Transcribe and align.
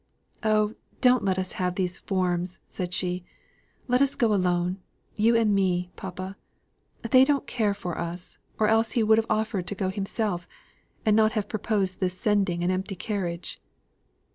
"Oh, 0.41 0.73
don't 0.99 1.23
let 1.23 1.37
us 1.37 1.51
have 1.61 1.75
these 1.75 1.99
forms," 1.99 2.57
said 2.69 2.91
she. 2.91 3.23
"Let 3.87 4.01
us 4.01 4.15
go 4.15 4.33
alone 4.33 4.79
you 5.15 5.35
and 5.35 5.53
me, 5.53 5.91
papa. 5.95 6.37
They 7.11 7.23
don't 7.23 7.45
care 7.45 7.75
for 7.75 7.95
us, 7.99 8.39
or 8.59 8.67
else 8.67 8.93
he 8.93 9.03
would 9.03 9.19
have 9.19 9.29
offered 9.29 9.67
to 9.67 9.75
go 9.75 9.89
himself, 9.89 10.47
and 11.05 11.15
not 11.15 11.33
have 11.33 11.47
proposed 11.47 11.99
this 11.99 12.19
sending 12.19 12.63
an 12.63 12.71
empty 12.71 12.95
carriage." 12.95 13.61